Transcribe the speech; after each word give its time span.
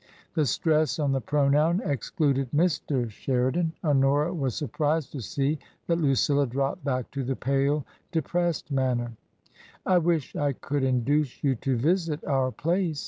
The 0.33 0.47
stress 0.47 0.97
on 0.97 1.11
the 1.11 1.21
pronoun 1.21 1.79
excluded 1.85 2.49
Mr. 2.49 3.07
Sheridan. 3.11 3.73
TRANSITION. 3.73 3.73
107 3.81 3.81
Honora 3.91 4.33
was 4.33 4.55
surprised 4.55 5.11
to 5.11 5.21
see 5.21 5.59
that 5.85 5.99
Lucilla 5.99 6.47
dropped 6.47 6.83
back 6.83 7.11
to 7.11 7.23
the 7.23 7.35
pale, 7.35 7.85
depressed 8.11 8.71
manner. 8.71 9.11
"I 9.85 9.99
wish 9.99 10.35
I 10.35 10.53
could 10.53 10.81
induce 10.83 11.43
you 11.43 11.53
to 11.53 11.77
visit 11.77 12.23
our 12.25 12.49
place!" 12.51 12.99